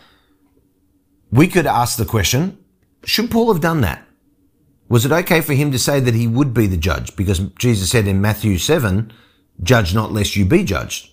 we 1.32 1.48
could 1.48 1.66
ask 1.66 1.98
the 1.98 2.06
question, 2.06 2.64
should 3.04 3.30
Paul 3.30 3.52
have 3.52 3.62
done 3.62 3.82
that? 3.82 4.05
Was 4.88 5.06
it 5.06 5.12
okay 5.12 5.42
for 5.42 5.54
him 5.54 5.72
to 5.72 5.80
say 5.80 6.00
that 6.00 6.14
he 6.14 6.28
would 6.28 6.54
be 6.54 6.68
the 6.68 6.78
judge? 6.78 7.16
Because 7.16 7.40
Jesus 7.58 7.90
said 7.90 8.08
in 8.08 8.22
Matthew 8.22 8.58
7, 8.58 9.12
judge 9.64 9.96
not 9.96 10.12
lest 10.12 10.36
you 10.36 10.46
be 10.46 10.64
judged. 10.64 11.12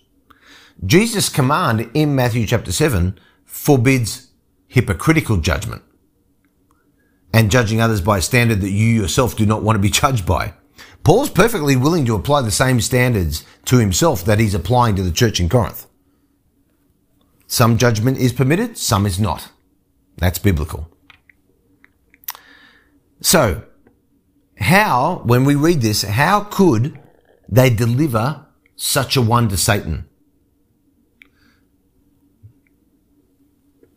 Jesus' 0.84 1.28
command 1.28 1.90
in 1.94 2.14
Matthew 2.14 2.46
chapter 2.46 2.72
7 2.72 3.18
forbids 3.44 4.30
hypocritical 4.66 5.36
judgment 5.36 5.82
and 7.32 7.50
judging 7.50 7.80
others 7.80 8.00
by 8.00 8.18
a 8.18 8.22
standard 8.22 8.60
that 8.60 8.70
you 8.70 8.88
yourself 8.88 9.36
do 9.36 9.46
not 9.46 9.62
want 9.62 9.76
to 9.76 9.80
be 9.80 9.90
judged 10.00 10.26
by. 10.26 10.54
Paul's 11.04 11.30
perfectly 11.30 11.76
willing 11.76 12.04
to 12.06 12.14
apply 12.14 12.42
the 12.42 12.50
same 12.50 12.80
standards 12.80 13.44
to 13.64 13.78
himself 13.78 14.24
that 14.24 14.38
he's 14.38 14.54
applying 14.54 14.96
to 14.96 15.02
the 15.02 15.10
church 15.10 15.40
in 15.40 15.48
Corinth. 15.48 15.86
Some 17.46 17.76
judgment 17.76 18.18
is 18.18 18.32
permitted, 18.32 18.78
some 18.78 19.04
is 19.04 19.18
not. 19.18 19.50
That's 20.16 20.38
biblical. 20.38 20.91
So, 23.22 23.62
how, 24.58 25.22
when 25.24 25.44
we 25.44 25.54
read 25.54 25.80
this, 25.80 26.02
how 26.02 26.40
could 26.40 26.98
they 27.48 27.70
deliver 27.70 28.46
such 28.76 29.16
a 29.16 29.22
one 29.22 29.48
to 29.48 29.56
Satan? 29.56 30.08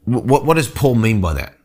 What, 0.06 0.46
what 0.46 0.54
does 0.54 0.68
Paul 0.68 0.96
mean 0.96 1.20
by 1.20 1.34
that? 1.34 1.58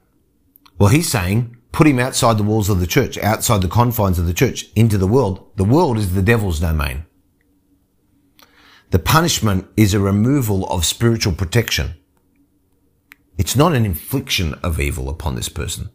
Well, 0.78 0.88
he's 0.88 1.10
saying 1.10 1.58
put 1.72 1.86
him 1.86 1.98
outside 1.98 2.38
the 2.38 2.42
walls 2.42 2.68
of 2.68 2.80
the 2.80 2.86
church, 2.86 3.16
outside 3.18 3.62
the 3.62 3.68
confines 3.68 4.18
of 4.18 4.26
the 4.26 4.34
church, 4.34 4.66
into 4.74 4.98
the 4.98 5.06
world. 5.06 5.50
The 5.56 5.64
world 5.64 5.98
is 5.98 6.14
the 6.14 6.22
devil's 6.22 6.60
domain. 6.60 7.04
The 8.90 8.98
punishment 8.98 9.68
is 9.76 9.94
a 9.94 10.00
removal 10.00 10.66
of 10.66 10.84
spiritual 10.84 11.34
protection. 11.34 11.94
It's 13.38 13.54
not 13.54 13.74
an 13.74 13.86
infliction 13.86 14.54
of 14.62 14.80
evil 14.80 15.08
upon 15.08 15.36
this 15.36 15.48
person. 15.48 15.90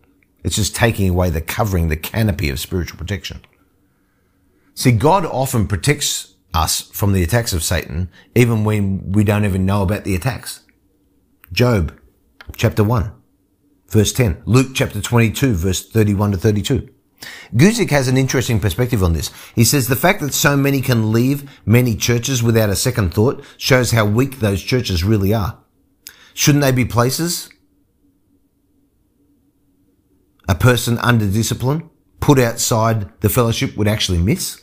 It's 0.45 0.57
just 0.57 0.75
taking 0.75 1.09
away 1.09 1.31
the 1.31 1.41
covering, 1.41 1.87
the 1.87 1.97
canopy 1.97 2.49
of 2.51 2.59
spiritual 2.59 2.99
protection. 2.99 3.41
See, 4.75 4.91
God 4.91 5.25
often 5.25 5.67
protects 5.67 6.35
us 6.53 6.81
from 6.81 7.13
the 7.13 7.23
attacks 7.23 7.51
of 7.51 7.63
Satan, 7.63 8.11
even 8.35 8.63
when 8.63 9.11
we 9.11 9.23
don't 9.23 9.43
even 9.43 9.65
know 9.65 9.81
about 9.81 10.03
the 10.03 10.13
attacks. 10.13 10.61
Job 11.51 11.99
chapter 12.55 12.83
1, 12.83 13.11
verse 13.87 14.13
10. 14.13 14.43
Luke 14.45 14.67
chapter 14.75 15.01
22, 15.01 15.55
verse 15.55 15.89
31 15.89 16.33
to 16.33 16.37
32. 16.37 16.89
Guzik 17.55 17.89
has 17.89 18.07
an 18.07 18.15
interesting 18.15 18.59
perspective 18.59 19.01
on 19.01 19.13
this. 19.13 19.31
He 19.55 19.63
says 19.63 19.87
the 19.87 19.95
fact 19.95 20.21
that 20.21 20.35
so 20.35 20.55
many 20.55 20.79
can 20.79 21.11
leave 21.11 21.49
many 21.65 21.95
churches 21.95 22.43
without 22.43 22.69
a 22.69 22.75
second 22.75 23.15
thought 23.15 23.43
shows 23.57 23.89
how 23.89 24.05
weak 24.05 24.37
those 24.37 24.61
churches 24.61 25.03
really 25.03 25.33
are. 25.33 25.57
Shouldn't 26.35 26.61
they 26.63 26.71
be 26.71 26.85
places 26.85 27.49
a 30.47 30.55
person 30.55 30.97
under 30.99 31.27
discipline 31.27 31.89
put 32.19 32.39
outside 32.39 33.09
the 33.21 33.29
fellowship 33.29 33.75
would 33.77 33.87
actually 33.87 34.19
miss? 34.19 34.61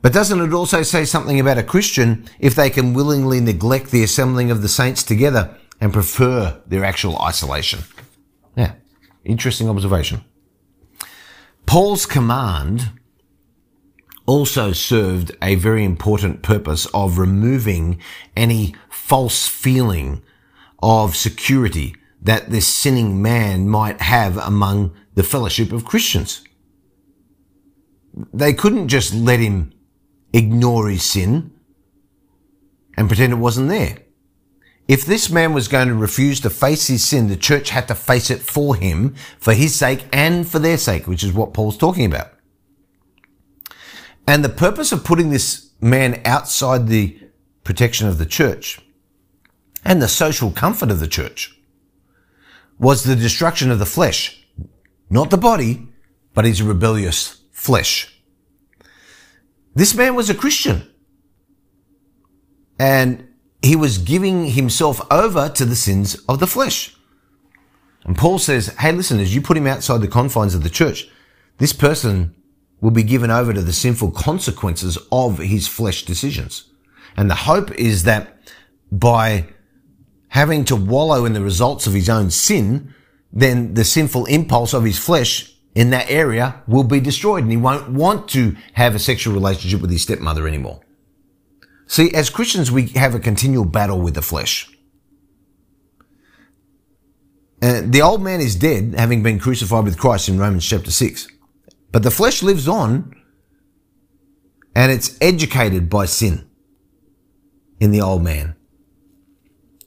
But 0.00 0.12
doesn't 0.12 0.40
it 0.40 0.52
also 0.52 0.82
say 0.82 1.04
something 1.04 1.40
about 1.40 1.58
a 1.58 1.62
Christian 1.62 2.28
if 2.38 2.54
they 2.54 2.70
can 2.70 2.94
willingly 2.94 3.40
neglect 3.40 3.90
the 3.90 4.04
assembling 4.04 4.50
of 4.50 4.62
the 4.62 4.68
saints 4.68 5.02
together 5.02 5.56
and 5.80 5.92
prefer 5.92 6.60
their 6.66 6.84
actual 6.84 7.18
isolation? 7.20 7.80
Yeah, 8.56 8.74
interesting 9.24 9.68
observation. 9.68 10.24
Paul's 11.66 12.06
command 12.06 12.92
also 14.24 14.72
served 14.72 15.36
a 15.42 15.54
very 15.56 15.84
important 15.84 16.42
purpose 16.42 16.86
of 16.94 17.18
removing 17.18 18.00
any 18.36 18.74
false 18.90 19.48
feeling 19.48 20.22
of 20.82 21.16
security 21.16 21.96
that 22.28 22.50
this 22.50 22.68
sinning 22.68 23.22
man 23.22 23.66
might 23.66 24.02
have 24.02 24.36
among 24.36 24.94
the 25.14 25.22
fellowship 25.22 25.72
of 25.72 25.86
Christians. 25.86 26.44
They 28.34 28.52
couldn't 28.52 28.88
just 28.88 29.14
let 29.14 29.40
him 29.40 29.72
ignore 30.34 30.90
his 30.90 31.04
sin 31.04 31.52
and 32.98 33.08
pretend 33.08 33.32
it 33.32 33.36
wasn't 33.36 33.70
there. 33.70 33.96
If 34.86 35.06
this 35.06 35.30
man 35.30 35.54
was 35.54 35.68
going 35.68 35.88
to 35.88 35.94
refuse 35.94 36.38
to 36.40 36.50
face 36.50 36.88
his 36.88 37.02
sin, 37.02 37.28
the 37.28 37.36
church 37.36 37.70
had 37.70 37.88
to 37.88 37.94
face 37.94 38.30
it 38.30 38.42
for 38.42 38.76
him, 38.76 39.14
for 39.40 39.54
his 39.54 39.74
sake 39.74 40.04
and 40.12 40.46
for 40.46 40.58
their 40.58 40.76
sake, 40.76 41.06
which 41.06 41.24
is 41.24 41.32
what 41.32 41.54
Paul's 41.54 41.78
talking 41.78 42.04
about. 42.04 42.34
And 44.26 44.44
the 44.44 44.50
purpose 44.50 44.92
of 44.92 45.02
putting 45.02 45.30
this 45.30 45.70
man 45.80 46.20
outside 46.26 46.88
the 46.88 47.18
protection 47.64 48.06
of 48.06 48.18
the 48.18 48.26
church 48.26 48.80
and 49.82 50.02
the 50.02 50.08
social 50.08 50.50
comfort 50.50 50.90
of 50.90 51.00
the 51.00 51.08
church 51.08 51.57
was 52.78 53.04
the 53.04 53.16
destruction 53.16 53.70
of 53.70 53.78
the 53.78 53.86
flesh, 53.86 54.46
not 55.10 55.30
the 55.30 55.36
body, 55.36 55.88
but 56.34 56.44
his 56.44 56.62
rebellious 56.62 57.42
flesh. 57.52 58.20
This 59.74 59.94
man 59.94 60.14
was 60.14 60.30
a 60.30 60.34
Christian. 60.34 60.88
And 62.78 63.28
he 63.62 63.74
was 63.74 63.98
giving 63.98 64.46
himself 64.46 65.00
over 65.10 65.48
to 65.48 65.64
the 65.64 65.76
sins 65.76 66.14
of 66.28 66.38
the 66.38 66.46
flesh. 66.46 66.94
And 68.04 68.16
Paul 68.16 68.38
says, 68.38 68.68
hey, 68.78 68.92
listen, 68.92 69.18
as 69.18 69.34
you 69.34 69.42
put 69.42 69.56
him 69.56 69.66
outside 69.66 70.00
the 70.00 70.08
confines 70.08 70.54
of 70.54 70.62
the 70.62 70.70
church, 70.70 71.08
this 71.58 71.72
person 71.72 72.34
will 72.80 72.92
be 72.92 73.02
given 73.02 73.30
over 73.30 73.52
to 73.52 73.62
the 73.62 73.72
sinful 73.72 74.12
consequences 74.12 74.96
of 75.10 75.38
his 75.38 75.66
flesh 75.66 76.04
decisions. 76.04 76.70
And 77.16 77.28
the 77.28 77.34
hope 77.34 77.72
is 77.72 78.04
that 78.04 78.38
by 78.92 79.48
having 80.28 80.64
to 80.66 80.76
wallow 80.76 81.24
in 81.24 81.32
the 81.32 81.42
results 81.42 81.86
of 81.86 81.94
his 81.94 82.08
own 82.08 82.30
sin, 82.30 82.94
then 83.32 83.74
the 83.74 83.84
sinful 83.84 84.26
impulse 84.26 84.74
of 84.74 84.84
his 84.84 84.98
flesh 84.98 85.54
in 85.74 85.90
that 85.90 86.10
area 86.10 86.62
will 86.66 86.84
be 86.84 87.00
destroyed 87.00 87.42
and 87.42 87.52
he 87.52 87.56
won't 87.56 87.90
want 87.90 88.28
to 88.28 88.56
have 88.74 88.94
a 88.94 88.98
sexual 88.98 89.34
relationship 89.34 89.80
with 89.80 89.90
his 89.90 90.02
stepmother 90.02 90.48
anymore. 90.48 90.80
See, 91.86 92.12
as 92.14 92.30
Christians, 92.30 92.70
we 92.70 92.88
have 92.88 93.14
a 93.14 93.20
continual 93.20 93.64
battle 93.64 94.00
with 94.00 94.14
the 94.14 94.22
flesh. 94.22 94.70
Uh, 97.60 97.82
the 97.84 98.02
old 98.02 98.22
man 98.22 98.40
is 98.40 98.54
dead, 98.54 98.94
having 98.96 99.22
been 99.22 99.38
crucified 99.38 99.84
with 99.84 99.98
Christ 99.98 100.28
in 100.28 100.38
Romans 100.38 100.68
chapter 100.68 100.90
6. 100.90 101.28
But 101.90 102.02
the 102.02 102.10
flesh 102.10 102.42
lives 102.42 102.68
on 102.68 103.14
and 104.74 104.92
it's 104.92 105.18
educated 105.20 105.90
by 105.90 106.04
sin 106.04 106.48
in 107.80 107.90
the 107.90 108.00
old 108.00 108.22
man. 108.22 108.54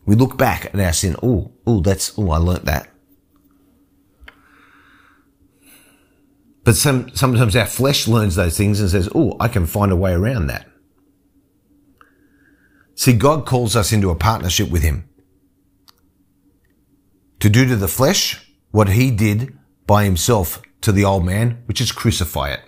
We 0.05 0.15
look 0.15 0.37
back 0.37 0.65
at 0.65 0.79
our 0.79 0.93
sin. 0.93 1.15
Oh, 1.21 1.51
oh, 1.65 1.81
that's, 1.81 2.17
oh, 2.17 2.31
I 2.31 2.37
learnt 2.37 2.65
that. 2.65 2.89
But 6.63 6.75
some, 6.75 7.09
sometimes 7.15 7.55
our 7.55 7.65
flesh 7.65 8.07
learns 8.07 8.35
those 8.35 8.57
things 8.57 8.79
and 8.79 8.89
says, 8.89 9.09
oh, 9.15 9.35
I 9.39 9.47
can 9.47 9.65
find 9.65 9.91
a 9.91 9.95
way 9.95 10.13
around 10.13 10.47
that. 10.47 10.67
See, 12.95 13.13
God 13.13 13.45
calls 13.45 13.75
us 13.75 13.91
into 13.91 14.11
a 14.11 14.15
partnership 14.15 14.69
with 14.69 14.83
Him. 14.83 15.09
To 17.39 17.49
do 17.49 17.65
to 17.65 17.75
the 17.75 17.87
flesh 17.87 18.47
what 18.69 18.89
He 18.89 19.09
did 19.09 19.57
by 19.87 20.03
Himself 20.03 20.61
to 20.81 20.91
the 20.91 21.05
old 21.05 21.25
man, 21.25 21.63
which 21.65 21.81
is 21.81 21.91
crucify 21.91 22.51
it. 22.51 22.61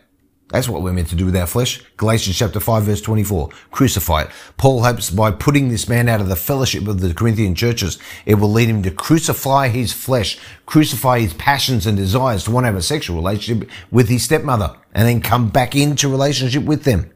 That's 0.49 0.69
what 0.69 0.83
we're 0.83 0.93
meant 0.93 1.07
to 1.09 1.15
do 1.15 1.25
with 1.25 1.35
our 1.35 1.47
flesh. 1.47 1.81
Galatians 1.97 2.37
chapter 2.37 2.59
5 2.59 2.83
verse 2.83 3.01
24. 3.01 3.49
Crucify 3.71 4.23
it. 4.23 4.29
Paul 4.57 4.83
hopes 4.83 5.09
by 5.09 5.31
putting 5.31 5.69
this 5.69 5.89
man 5.89 6.07
out 6.07 6.21
of 6.21 6.29
the 6.29 6.35
fellowship 6.35 6.87
of 6.87 6.99
the 7.01 7.13
Corinthian 7.13 7.55
churches, 7.55 7.97
it 8.25 8.35
will 8.35 8.51
lead 8.51 8.69
him 8.69 8.83
to 8.83 8.91
crucify 8.91 9.69
his 9.69 9.93
flesh, 9.93 10.37
crucify 10.65 11.19
his 11.19 11.33
passions 11.33 11.87
and 11.87 11.97
desires 11.97 12.43
to 12.43 12.51
want 12.51 12.65
to 12.65 12.67
have 12.67 12.75
a 12.75 12.81
sexual 12.81 13.15
relationship 13.15 13.69
with 13.89 14.09
his 14.09 14.23
stepmother 14.23 14.75
and 14.93 15.07
then 15.07 15.21
come 15.21 15.49
back 15.49 15.75
into 15.75 16.07
relationship 16.07 16.63
with 16.63 16.83
them 16.83 17.11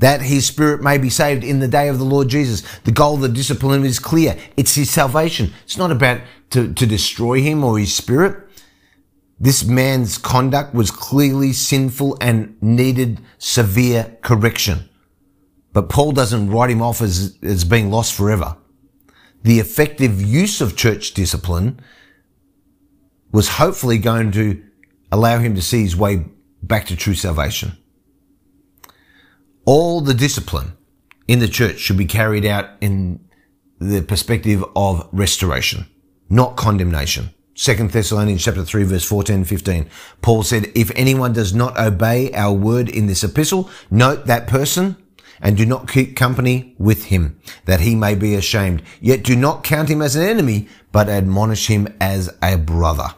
that 0.00 0.22
his 0.22 0.46
spirit 0.46 0.82
may 0.82 0.96
be 0.96 1.10
saved 1.10 1.44
in 1.44 1.60
the 1.60 1.68
day 1.68 1.88
of 1.88 1.98
the 1.98 2.04
Lord 2.04 2.28
Jesus. 2.28 2.62
The 2.84 2.92
goal 2.92 3.16
of 3.16 3.20
the 3.20 3.28
discipline 3.28 3.84
is 3.84 3.98
clear. 3.98 4.36
It's 4.56 4.74
his 4.74 4.90
salvation. 4.90 5.52
It's 5.64 5.76
not 5.76 5.92
about 5.92 6.22
to, 6.50 6.72
to 6.72 6.86
destroy 6.86 7.42
him 7.42 7.62
or 7.62 7.78
his 7.78 7.94
spirit. 7.94 8.48
This 9.42 9.64
man's 9.64 10.18
conduct 10.18 10.74
was 10.74 10.90
clearly 10.90 11.54
sinful 11.54 12.18
and 12.20 12.60
needed 12.62 13.22
severe 13.38 14.18
correction. 14.20 14.90
But 15.72 15.88
Paul 15.88 16.12
doesn't 16.12 16.50
write 16.50 16.68
him 16.68 16.82
off 16.82 17.00
as, 17.00 17.38
as 17.42 17.64
being 17.64 17.90
lost 17.90 18.12
forever. 18.12 18.58
The 19.42 19.58
effective 19.58 20.20
use 20.20 20.60
of 20.60 20.76
church 20.76 21.14
discipline 21.14 21.80
was 23.32 23.48
hopefully 23.48 23.96
going 23.96 24.32
to 24.32 24.62
allow 25.10 25.38
him 25.38 25.54
to 25.54 25.62
see 25.62 25.82
his 25.82 25.96
way 25.96 26.26
back 26.62 26.86
to 26.86 26.96
true 26.96 27.14
salvation. 27.14 27.78
All 29.64 30.02
the 30.02 30.14
discipline 30.14 30.76
in 31.26 31.38
the 31.38 31.48
church 31.48 31.78
should 31.78 31.96
be 31.96 32.04
carried 32.04 32.44
out 32.44 32.68
in 32.82 33.20
the 33.78 34.02
perspective 34.02 34.62
of 34.76 35.08
restoration, 35.12 35.86
not 36.28 36.56
condemnation. 36.56 37.30
Second 37.54 37.90
Thessalonians 37.90 38.42
chapter 38.44 38.64
3 38.64 38.84
verse 38.84 39.04
14 39.04 39.44
15. 39.44 39.90
Paul 40.22 40.42
said, 40.42 40.70
if 40.74 40.90
anyone 40.94 41.32
does 41.32 41.52
not 41.52 41.78
obey 41.78 42.32
our 42.32 42.52
word 42.52 42.88
in 42.88 43.06
this 43.06 43.24
epistle, 43.24 43.68
note 43.90 44.26
that 44.26 44.46
person 44.46 44.96
and 45.40 45.56
do 45.56 45.66
not 45.66 45.88
keep 45.88 46.16
company 46.16 46.74
with 46.78 47.06
him, 47.06 47.40
that 47.64 47.80
he 47.80 47.94
may 47.94 48.14
be 48.14 48.34
ashamed. 48.34 48.82
Yet 49.00 49.22
do 49.22 49.34
not 49.34 49.64
count 49.64 49.88
him 49.88 50.02
as 50.02 50.16
an 50.16 50.22
enemy, 50.22 50.68
but 50.92 51.08
admonish 51.08 51.66
him 51.66 51.88
as 52.00 52.30
a 52.42 52.56
brother. 52.56 53.14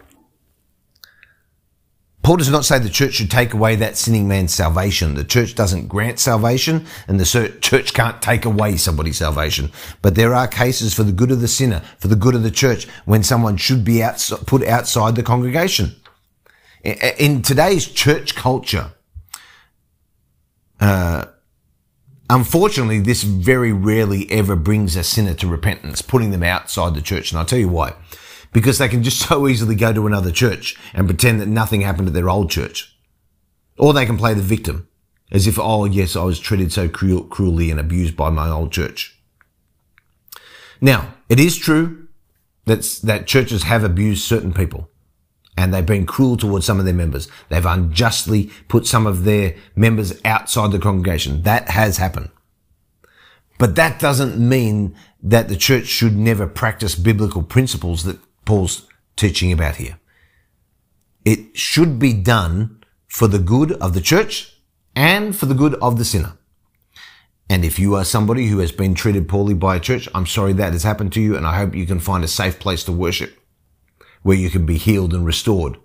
Paul 2.22 2.36
does 2.36 2.50
not 2.50 2.64
say 2.64 2.78
the 2.78 2.88
church 2.88 3.14
should 3.14 3.30
take 3.30 3.52
away 3.52 3.74
that 3.76 3.96
sinning 3.96 4.28
man's 4.28 4.54
salvation. 4.54 5.14
The 5.14 5.24
church 5.24 5.56
doesn't 5.56 5.88
grant 5.88 6.20
salvation 6.20 6.86
and 7.08 7.18
the 7.18 7.58
church 7.60 7.94
can't 7.94 8.22
take 8.22 8.44
away 8.44 8.76
somebody's 8.76 9.18
salvation. 9.18 9.72
But 10.02 10.14
there 10.14 10.32
are 10.32 10.46
cases 10.46 10.94
for 10.94 11.02
the 11.02 11.10
good 11.10 11.32
of 11.32 11.40
the 11.40 11.48
sinner, 11.48 11.82
for 11.98 12.06
the 12.06 12.16
good 12.16 12.36
of 12.36 12.44
the 12.44 12.50
church, 12.52 12.86
when 13.06 13.24
someone 13.24 13.56
should 13.56 13.84
be 13.84 14.02
outside, 14.02 14.46
put 14.46 14.64
outside 14.64 15.16
the 15.16 15.24
congregation. 15.24 15.96
In 16.84 17.42
today's 17.42 17.86
church 17.86 18.36
culture, 18.36 18.92
uh, 20.80 21.26
unfortunately, 22.30 23.00
this 23.00 23.24
very 23.24 23.72
rarely 23.72 24.30
ever 24.30 24.54
brings 24.54 24.94
a 24.94 25.02
sinner 25.02 25.34
to 25.34 25.48
repentance, 25.48 26.02
putting 26.02 26.30
them 26.30 26.42
outside 26.44 26.94
the 26.94 27.02
church. 27.02 27.32
And 27.32 27.38
I'll 27.40 27.46
tell 27.46 27.58
you 27.58 27.68
why 27.68 27.94
because 28.52 28.78
they 28.78 28.88
can 28.88 29.02
just 29.02 29.28
so 29.28 29.48
easily 29.48 29.74
go 29.74 29.92
to 29.92 30.06
another 30.06 30.30
church 30.30 30.76
and 30.94 31.06
pretend 31.06 31.40
that 31.40 31.48
nothing 31.48 31.80
happened 31.80 32.08
at 32.08 32.14
their 32.14 32.30
old 32.30 32.50
church. 32.50 32.96
Or 33.78 33.92
they 33.92 34.06
can 34.06 34.18
play 34.18 34.34
the 34.34 34.42
victim 34.42 34.88
as 35.30 35.46
if, 35.46 35.58
oh 35.58 35.86
yes, 35.86 36.14
I 36.14 36.24
was 36.24 36.38
treated 36.38 36.72
so 36.72 36.88
cruel, 36.88 37.24
cruelly 37.24 37.70
and 37.70 37.80
abused 37.80 38.16
by 38.16 38.30
my 38.30 38.48
old 38.48 38.70
church. 38.70 39.18
Now, 40.80 41.14
it 41.28 41.40
is 41.40 41.56
true 41.56 42.08
that, 42.66 42.82
that 43.02 43.26
churches 43.26 43.64
have 43.64 43.82
abused 43.82 44.24
certain 44.24 44.52
people 44.52 44.90
and 45.56 45.72
they've 45.72 45.84
been 45.84 46.06
cruel 46.06 46.36
towards 46.36 46.66
some 46.66 46.78
of 46.78 46.84
their 46.84 46.94
members. 46.94 47.28
They've 47.48 47.64
unjustly 47.64 48.50
put 48.68 48.86
some 48.86 49.06
of 49.06 49.24
their 49.24 49.54
members 49.76 50.20
outside 50.24 50.72
the 50.72 50.78
congregation. 50.78 51.42
That 51.42 51.68
has 51.70 51.98
happened. 51.98 52.30
But 53.58 53.76
that 53.76 54.00
doesn't 54.00 54.38
mean 54.38 54.96
that 55.22 55.48
the 55.48 55.56
church 55.56 55.86
should 55.86 56.16
never 56.16 56.46
practice 56.46 56.94
biblical 56.94 57.42
principles 57.42 58.04
that 58.04 58.18
Paul's 58.44 58.86
teaching 59.16 59.52
about 59.52 59.76
here. 59.76 59.98
It 61.24 61.56
should 61.56 61.98
be 61.98 62.12
done 62.12 62.82
for 63.08 63.28
the 63.28 63.38
good 63.38 63.72
of 63.72 63.94
the 63.94 64.00
church 64.00 64.60
and 64.96 65.34
for 65.34 65.46
the 65.46 65.54
good 65.54 65.74
of 65.74 65.98
the 65.98 66.04
sinner. 66.04 66.36
And 67.48 67.64
if 67.64 67.78
you 67.78 67.94
are 67.94 68.04
somebody 68.04 68.46
who 68.46 68.58
has 68.58 68.72
been 68.72 68.94
treated 68.94 69.28
poorly 69.28 69.54
by 69.54 69.76
a 69.76 69.80
church, 69.80 70.08
I'm 70.14 70.26
sorry 70.26 70.54
that 70.54 70.72
has 70.72 70.82
happened 70.82 71.12
to 71.12 71.20
you 71.20 71.36
and 71.36 71.46
I 71.46 71.58
hope 71.58 71.74
you 71.74 71.86
can 71.86 72.00
find 72.00 72.24
a 72.24 72.28
safe 72.28 72.58
place 72.58 72.82
to 72.84 72.92
worship 72.92 73.38
where 74.22 74.36
you 74.36 74.50
can 74.50 74.64
be 74.64 74.78
healed 74.78 75.12
and 75.12 75.26
restored 75.26 75.76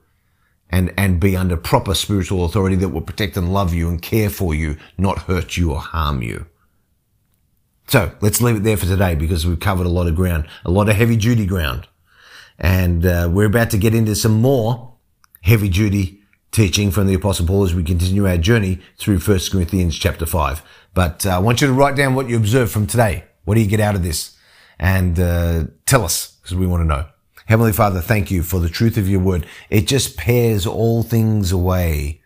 and, 0.69 0.93
and 0.97 1.19
be 1.19 1.35
under 1.35 1.57
proper 1.57 1.93
spiritual 1.93 2.45
authority 2.45 2.75
that 2.77 2.89
will 2.89 3.01
protect 3.01 3.37
and 3.37 3.53
love 3.53 3.73
you 3.73 3.89
and 3.89 4.01
care 4.01 4.29
for 4.29 4.53
you, 4.53 4.77
not 4.97 5.23
hurt 5.23 5.57
you 5.57 5.71
or 5.71 5.79
harm 5.79 6.21
you. 6.21 6.45
So 7.87 8.11
let's 8.21 8.41
leave 8.41 8.57
it 8.57 8.63
there 8.63 8.77
for 8.77 8.85
today 8.85 9.15
because 9.15 9.47
we've 9.47 9.59
covered 9.59 9.85
a 9.85 9.89
lot 9.89 10.07
of 10.07 10.15
ground, 10.15 10.47
a 10.65 10.71
lot 10.71 10.89
of 10.89 10.95
heavy 10.95 11.15
duty 11.15 11.45
ground. 11.45 11.87
And 12.59 13.05
uh, 13.05 13.29
we're 13.31 13.45
about 13.45 13.69
to 13.71 13.77
get 13.77 13.93
into 13.93 14.15
some 14.15 14.41
more 14.41 14.93
heavy 15.41 15.69
duty 15.69 16.21
teaching 16.51 16.91
from 16.91 17.07
the 17.07 17.13
Apostle 17.13 17.45
Paul 17.45 17.63
as 17.63 17.75
we 17.75 17.83
continue 17.83 18.27
our 18.27 18.37
journey 18.37 18.79
through 18.97 19.19
1 19.19 19.39
Corinthians 19.51 19.97
chapter 19.97 20.25
5. 20.25 20.63
But 20.93 21.25
uh, 21.25 21.31
I 21.31 21.39
want 21.39 21.61
you 21.61 21.67
to 21.67 21.73
write 21.73 21.95
down 21.95 22.15
what 22.15 22.29
you 22.29 22.37
observe 22.37 22.71
from 22.71 22.87
today. 22.87 23.25
What 23.45 23.55
do 23.55 23.61
you 23.61 23.67
get 23.67 23.79
out 23.79 23.95
of 23.95 24.03
this? 24.03 24.35
And 24.79 25.19
uh, 25.19 25.65
tell 25.85 26.03
us 26.03 26.37
because 26.41 26.55
we 26.55 26.67
want 26.67 26.81
to 26.81 26.87
know. 26.87 27.05
Heavenly 27.45 27.73
Father, 27.73 28.01
thank 28.01 28.29
you 28.29 28.43
for 28.43 28.59
the 28.59 28.69
truth 28.69 28.97
of 28.97 29.07
your 29.07 29.19
word. 29.19 29.45
It 29.69 29.87
just 29.87 30.17
pares 30.17 30.65
all 30.65 31.03
things 31.03 31.51
away 31.51 32.21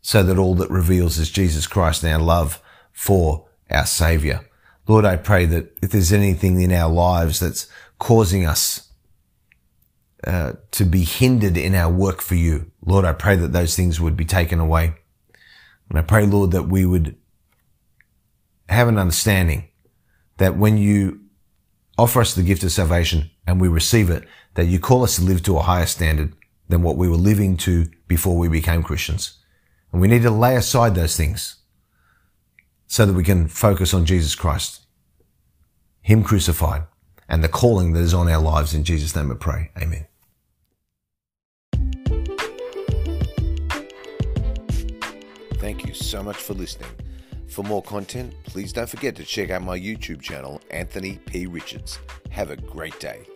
so 0.00 0.22
that 0.22 0.38
all 0.38 0.54
that 0.56 0.70
reveals 0.70 1.18
is 1.18 1.30
Jesus 1.30 1.66
Christ 1.66 2.04
and 2.04 2.12
our 2.12 2.20
love 2.20 2.62
for 2.92 3.48
our 3.70 3.86
Savior. 3.86 4.42
Lord, 4.86 5.04
I 5.04 5.16
pray 5.16 5.46
that 5.46 5.76
if 5.82 5.90
there's 5.90 6.12
anything 6.12 6.60
in 6.60 6.72
our 6.72 6.90
lives 6.90 7.40
that's 7.40 7.66
causing 7.98 8.46
us 8.46 8.89
uh, 10.26 10.52
to 10.72 10.84
be 10.84 11.04
hindered 11.04 11.56
in 11.56 11.74
our 11.74 11.92
work 11.92 12.20
for 12.20 12.34
you, 12.34 12.70
Lord, 12.84 13.04
I 13.04 13.12
pray 13.12 13.36
that 13.36 13.52
those 13.52 13.74
things 13.76 14.00
would 14.00 14.16
be 14.16 14.24
taken 14.24 14.60
away. 14.60 14.94
And 15.88 15.98
I 15.98 16.02
pray, 16.02 16.26
Lord, 16.26 16.50
that 16.52 16.64
we 16.64 16.84
would 16.86 17.16
have 18.68 18.88
an 18.88 18.98
understanding 18.98 19.68
that 20.36 20.56
when 20.56 20.78
you 20.78 21.20
offer 21.98 22.20
us 22.20 22.34
the 22.34 22.42
gift 22.42 22.62
of 22.62 22.72
salvation 22.72 23.30
and 23.46 23.60
we 23.60 23.68
receive 23.68 24.10
it, 24.10 24.26
that 24.54 24.66
you 24.66 24.78
call 24.78 25.02
us 25.02 25.16
to 25.16 25.22
live 25.22 25.42
to 25.42 25.56
a 25.56 25.62
higher 25.62 25.86
standard 25.86 26.34
than 26.68 26.82
what 26.82 26.96
we 26.96 27.08
were 27.08 27.16
living 27.16 27.56
to 27.56 27.86
before 28.06 28.36
we 28.36 28.48
became 28.48 28.82
Christians. 28.82 29.38
And 29.92 30.00
we 30.00 30.08
need 30.08 30.22
to 30.22 30.30
lay 30.30 30.56
aside 30.56 30.94
those 30.94 31.16
things 31.16 31.56
so 32.86 33.06
that 33.06 33.12
we 33.12 33.24
can 33.24 33.48
focus 33.48 33.92
on 33.92 34.06
Jesus 34.06 34.34
Christ, 34.34 34.80
Him 36.00 36.22
crucified, 36.22 36.82
and 37.28 37.42
the 37.42 37.48
calling 37.48 37.92
that 37.92 38.00
is 38.00 38.14
on 38.14 38.28
our 38.28 38.40
lives. 38.40 38.74
In 38.74 38.84
Jesus' 38.84 39.14
name 39.14 39.28
we 39.28 39.34
pray. 39.34 39.70
Amen. 39.80 40.06
Thank 45.60 45.86
you 45.86 45.92
so 45.92 46.22
much 46.22 46.38
for 46.38 46.54
listening. 46.54 46.88
For 47.46 47.62
more 47.62 47.82
content, 47.82 48.32
please 48.44 48.72
don't 48.72 48.88
forget 48.88 49.14
to 49.16 49.24
check 49.24 49.50
out 49.50 49.62
my 49.62 49.78
YouTube 49.78 50.22
channel, 50.22 50.58
Anthony 50.70 51.18
P. 51.26 51.46
Richards. 51.46 51.98
Have 52.30 52.50
a 52.50 52.56
great 52.56 52.98
day. 52.98 53.26